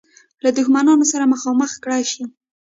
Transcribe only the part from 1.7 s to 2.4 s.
کړه شي.